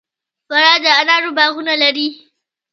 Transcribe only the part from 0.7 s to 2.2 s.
د انارو باغونه لري